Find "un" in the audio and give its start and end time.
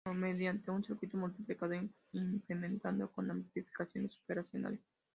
0.75-0.83